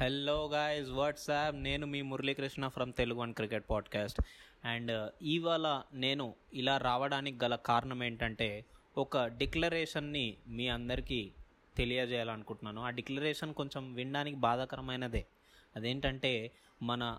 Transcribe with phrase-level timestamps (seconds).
[0.00, 4.22] Hello guys what's up నేను మీ Muralikrishna from Telugu one cricket podcast
[4.64, 8.64] and ఇవాళ నేను ఇలా రావడానికి గల కారణం ఏంటంటే
[8.98, 11.32] ఒక డిక్లరేషన్ని మీ అందరికీ
[11.76, 12.82] తెలియజేయాలనుకుంటున్నాను.
[12.82, 15.26] ఆ డిక్లరేషన్ కొంచెం వినడానికి బాధాకరమైనదే.
[15.76, 16.50] అదేంటంటే
[16.82, 17.18] మన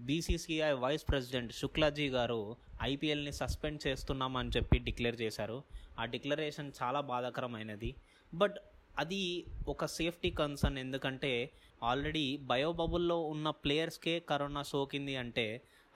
[0.00, 5.64] బీసీసీఐ వైస్ ప్రెసిడెంట్ శుక్లాజీ గారు ఐపీఎల్ని సస్పెండ్ చేస్తున్నామని చెప్పి డిక్లేర్ చేశారు.
[5.98, 7.94] ఆ డిక్లరేషన్ చాలా బాధాకరమైనది.
[8.34, 8.58] బట్
[8.98, 11.52] అది ఒక సేఫ్టీ కన్సర్న్ ఎందుకంటే
[11.82, 15.46] ఆల్రెడీ బయోబబుల్లో ఉన్న ప్లేయర్స్కే కరోనా సోకింది అంటే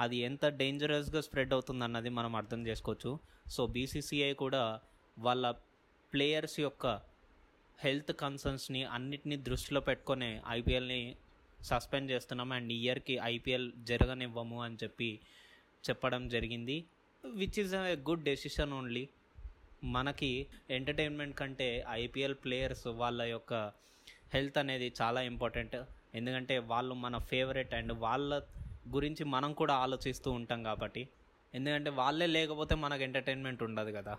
[0.00, 3.18] అది ఎంత డేంజరస్గా స్ప్రెడ్ అవుతుంది అన్నది మనం అర్థం చేసుకోవచ్చు.
[3.50, 4.80] సో బీసీసీఐ కూడా
[5.18, 5.50] వాళ్ళ
[6.12, 6.86] ప్లేయర్స్ యొక్క
[7.78, 11.16] హెల్త్ కన్సర్న్స్ని అన్నిటినీ దృష్టిలో పెట్టుకొని ఐపీఎల్ని
[11.62, 12.52] సస్పెండ్ చేస్తున్నాం.
[12.52, 15.20] అండ్ ఇయర్కి ఐపీఎల్ జరగనివ్వము అని చెప్పి
[15.90, 16.84] చెప్పడం జరిగింది.
[17.24, 19.08] Which is a good decision only.
[19.84, 23.72] మనకి ఎంటర్టైన్మెంట్ కంటే ఐపీఎల్ ప్లేయర్స్ వాళ్ళ యొక్క
[24.34, 25.76] హెల్త్ అనేది చాలా ఇంపార్టెంట్.
[26.14, 28.42] ఎందుకంటే వాళ్ళు మన ఫేవరెట్ అండ్ వాళ్ళ
[28.88, 31.08] గురించి మనం కూడా ఆలోచిస్తూ ఉంటాం కాబట్టి.
[31.54, 34.18] ఎందుకంటే వాళ్ళే లేకపోతే మనకు ఎంటర్టైన్మెంట్ ఉండదు కదా.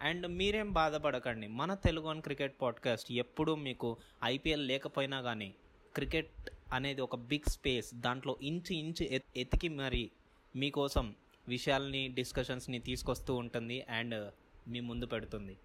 [0.00, 1.46] అండ్ మీరేం బాధపడకండి.
[1.46, 5.54] మన తెలుగు అని క్రికెట్ పాడ్కాస్ట్ ఎప్పుడూ మీకు ఐపీఎల్ లేకపోయినా కానీ
[5.94, 6.30] క్రికెట్
[6.72, 7.94] అనేది ఒక బిగ్ స్పేస్.
[7.94, 10.10] దాంట్లో ఇంచు ఇంచు ఎత్- ఎతికి మరి
[10.56, 11.14] మీకోసం
[11.48, 13.82] విషయాల్ని డిస్కషన్స్ని తీసుకొస్తూ ఉంటుంది.
[13.82, 14.30] అండ్
[14.68, 15.56] మీ ముందు పెడుతుంది.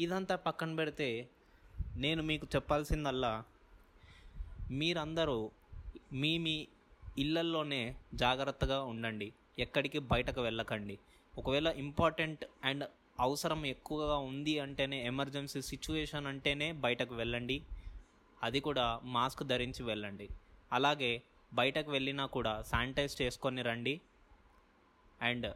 [0.00, 1.28] ఇదంతా పక్కన పెడితే
[1.96, 3.44] నేను మీకు చెప్పాల్సిందల్లా
[4.70, 5.50] మీరందరూ
[6.12, 6.68] మీ మీ
[7.18, 9.32] ఇళ్ళల్లోనే జాగ్రత్తగా ఉండండి.
[9.58, 10.98] ఎక్కడికి బయటకు వెళ్ళకండి.
[11.38, 12.84] ఒకవేళ ఇంపార్టెంట్ అండ్
[13.20, 17.62] అవసరం ఎక్కువగా ఉంది అంటేనే ఎమర్జెన్సీ సిచ్యువేషన్ అంటేనే బయటకు వెళ్ళండి.
[18.42, 20.28] అది కూడా మాస్క్ ధరించి వెళ్ళండి.
[20.72, 21.22] అలాగే
[21.54, 24.00] బయటకు వెళ్ళినా కూడా శానిటైజ్ చేసుకొని రండి.
[25.22, 25.54] అండ్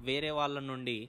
[0.00, 1.08] వేరే వాళ్ళ నుండి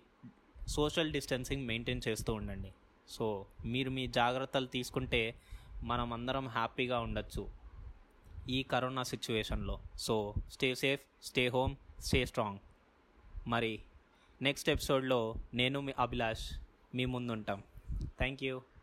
[0.69, 2.73] సోషల్ డిస్టెన్సింగ్ మెయింటైన్ చేస్తూ ఉండండి.
[3.09, 5.35] సో మీరు మీ జాగ్రత్తలు తీసుకుంటే
[5.83, 7.49] మనం అందరం హ్యాపీగా ఉండొచ్చు
[8.49, 9.79] ఈ కరోనా సిచ్యువేషన్లో.
[9.95, 12.59] So stay safe stay home stay strong.
[13.47, 13.79] మరి
[14.41, 16.51] నెక్స్ట్ ఎపిసోడ్లో నేను మీ అభిలాష్
[16.95, 17.63] మీ ముందుంటాం.
[18.05, 18.61] Thank you.